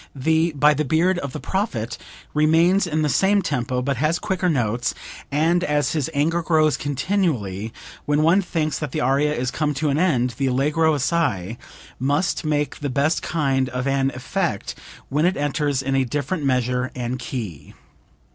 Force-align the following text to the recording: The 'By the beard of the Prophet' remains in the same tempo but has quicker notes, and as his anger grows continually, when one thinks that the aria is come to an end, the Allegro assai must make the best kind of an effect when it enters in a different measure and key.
The 0.15 0.51
'By 0.53 0.73
the 0.73 0.83
beard 0.83 1.19
of 1.19 1.31
the 1.31 1.39
Prophet' 1.39 1.99
remains 2.33 2.87
in 2.87 3.03
the 3.03 3.07
same 3.07 3.43
tempo 3.43 3.83
but 3.83 3.97
has 3.97 4.17
quicker 4.17 4.49
notes, 4.49 4.95
and 5.31 5.63
as 5.63 5.91
his 5.91 6.09
anger 6.15 6.41
grows 6.41 6.75
continually, 6.75 7.71
when 8.05 8.23
one 8.23 8.41
thinks 8.41 8.79
that 8.79 8.93
the 8.93 8.99
aria 8.99 9.31
is 9.31 9.51
come 9.51 9.75
to 9.75 9.89
an 9.89 9.99
end, 9.99 10.31
the 10.39 10.47
Allegro 10.47 10.95
assai 10.95 11.55
must 11.99 12.43
make 12.43 12.79
the 12.79 12.89
best 12.89 13.21
kind 13.21 13.69
of 13.69 13.85
an 13.85 14.11
effect 14.15 14.73
when 15.09 15.23
it 15.27 15.37
enters 15.37 15.83
in 15.83 15.93
a 15.95 16.03
different 16.03 16.43
measure 16.43 16.89
and 16.95 17.19
key. 17.19 17.75